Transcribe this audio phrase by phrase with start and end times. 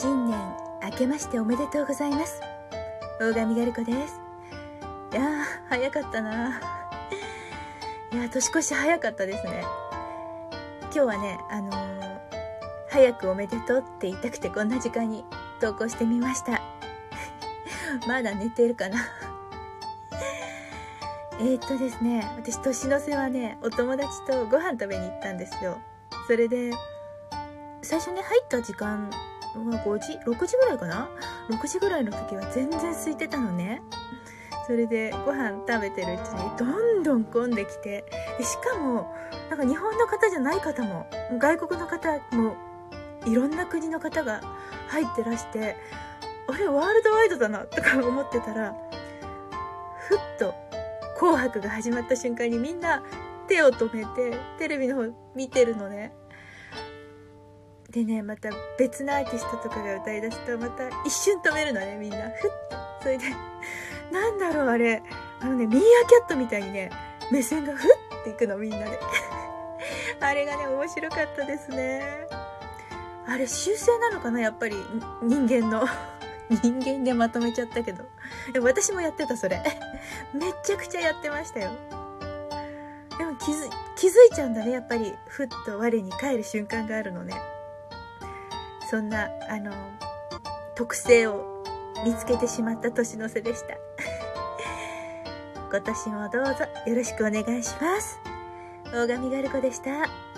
[0.00, 0.34] 新年
[0.82, 2.40] 明けましておめでとうございます。
[3.20, 4.18] 大神ガルコです。
[5.12, 6.58] いやー早かったな。
[8.10, 9.62] いや年越し早かったですね。
[10.84, 12.18] 今日はねあのー、
[12.88, 15.22] 早くおめでとうって言いたくてこんな時間に
[15.60, 16.62] 投稿してみました。
[18.08, 18.96] まだ寝てるかな。
[21.40, 25.76] えーっとですね私年の瀬はねお友達とご飯食べに行ったんですよ。
[26.26, 26.72] それで
[27.82, 29.10] 最初ね入った時間
[29.54, 31.08] 5時6時ぐらいかな
[31.48, 33.82] ？6時ぐらいの時は全然空いてたのね。
[34.66, 38.04] それでご飯食べてるうちにどんどん混んできて
[38.40, 39.12] しかも
[39.48, 41.06] なんか日本の方じゃない方も
[41.40, 42.54] 外国の方も
[43.26, 44.40] いろんな国の方が
[44.88, 45.76] 入ってらして
[46.46, 48.72] あれワールドワイドだなとか思ってたら
[50.08, 50.54] ふっと
[51.18, 53.02] 「紅白」が始まった瞬間にみんな
[53.48, 56.12] 手を止めてテレビの方見てるのね。
[57.90, 62.18] でねまた別のアーティストとかが歌いだすとまた一瞬止めるのねみんな。
[62.18, 62.30] ふっ
[63.02, 63.24] それで
[64.12, 65.02] なんだろうあれ。
[65.40, 66.90] あのねミーアキャットみたいにね
[67.32, 68.98] 目線がふっていくのみんなで。
[70.20, 72.28] あれがね面白かったですね。
[73.26, 74.76] あれ修正なのかなやっぱり。
[75.22, 75.84] 人間の。
[76.62, 78.04] 人間でまとめちゃったけど。
[78.52, 79.60] でも私もやってたそれ。
[80.32, 81.70] めちゃくちゃやってましたよ。
[83.18, 85.16] でも気づ気づいちゃうんだねやっぱり。
[85.26, 87.34] ふっと我に返る瞬間があるのね。
[88.90, 89.70] そんなあの
[90.74, 91.62] 特性を
[92.04, 93.76] 見つけてしまった年の瀬でした。
[95.70, 98.18] 今年もどうぞよろしくお願いします。
[98.92, 100.29] 大神ガルコでした。